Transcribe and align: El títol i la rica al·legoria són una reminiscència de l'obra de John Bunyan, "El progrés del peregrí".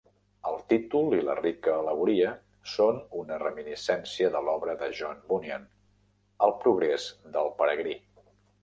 El 0.51 0.55
títol 0.71 1.11
i 1.17 1.25
la 1.27 1.35
rica 1.39 1.75
al·legoria 1.81 2.31
són 2.77 2.97
una 3.21 3.37
reminiscència 3.45 4.33
de 4.37 4.43
l'obra 4.49 4.77
de 4.83 4.91
John 5.03 5.23
Bunyan, 5.31 5.71
"El 6.49 6.61
progrés 6.67 7.11
del 7.39 7.55
peregrí". 7.63 7.97